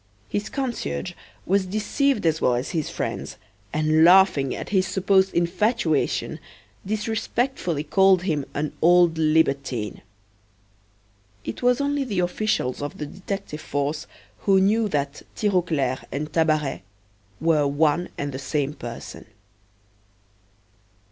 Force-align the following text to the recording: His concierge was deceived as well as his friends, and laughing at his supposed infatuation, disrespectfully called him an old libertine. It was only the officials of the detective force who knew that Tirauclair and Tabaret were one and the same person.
His 0.29 0.49
concierge 0.49 1.13
was 1.45 1.67
deceived 1.67 2.25
as 2.25 2.41
well 2.41 2.55
as 2.55 2.71
his 2.71 2.89
friends, 2.89 3.37
and 3.71 4.03
laughing 4.03 4.55
at 4.55 4.69
his 4.69 4.87
supposed 4.87 5.31
infatuation, 5.31 6.39
disrespectfully 6.83 7.83
called 7.83 8.23
him 8.23 8.45
an 8.55 8.73
old 8.81 9.19
libertine. 9.19 10.01
It 11.45 11.61
was 11.61 11.79
only 11.79 12.03
the 12.03 12.17
officials 12.21 12.81
of 12.81 12.97
the 12.97 13.05
detective 13.05 13.61
force 13.61 14.07
who 14.39 14.59
knew 14.59 14.89
that 14.89 15.21
Tirauclair 15.35 15.99
and 16.11 16.33
Tabaret 16.33 16.81
were 17.39 17.67
one 17.67 18.09
and 18.17 18.31
the 18.31 18.39
same 18.39 18.73
person. 18.73 19.27